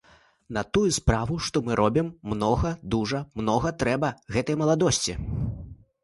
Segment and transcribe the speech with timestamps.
[0.55, 5.13] На тую справу, што мы робім, многа, дужа многа трэба гэтае маладосці.